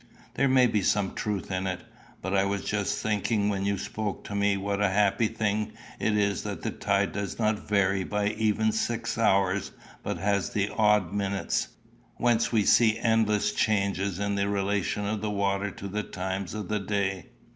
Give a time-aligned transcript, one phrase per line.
[0.33, 1.81] "There may be some truth in it.
[2.23, 6.17] But I was just thinking when you spoke to me what a happy thing it
[6.17, 10.71] is that the tide does not vary by an even six hours, but has the
[10.75, 11.67] odd minutes;
[12.17, 16.67] whence we see endless changes in the relation of the water to the times of
[16.67, 17.27] the day.